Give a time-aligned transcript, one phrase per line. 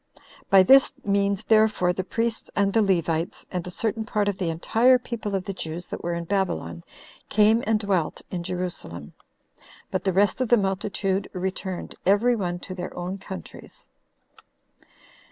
[0.49, 4.49] By this means therefore the priests and the Levites, and a certain part of the
[4.49, 6.83] entire people of the Jews that were in Babylon,
[7.29, 9.13] came and dwelt in Jerusalem;
[9.91, 13.89] but the rest of the multitude returned every one to their own countries.